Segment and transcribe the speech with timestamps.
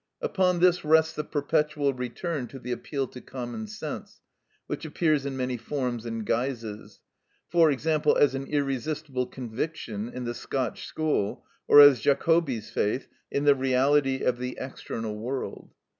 [0.19, 4.19] Upon this rests the perpetual return to the appeal to common sense,
[4.65, 7.01] which appears in many forms and guises;
[7.49, 13.43] for example, as an "irresistible conviction" in the Scotch school, or as Jacobi's faith in
[13.43, 15.71] the reality of the external world.